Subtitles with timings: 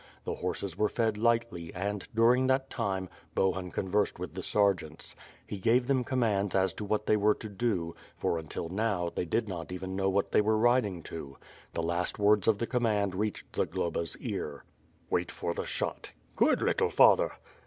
[0.23, 5.15] The horses were fed lightly and, during that time, Bohun conversed with the sergeants.
[5.45, 9.25] He gave them commands as to what they were to do, for until now, they
[9.25, 11.37] did not even know where they were riding to.
[11.75, 14.63] The last words of the command reached Zagloba's ear.
[15.11, 16.63] "Wait for the shot." "Good!
[16.63, 17.33] little father!"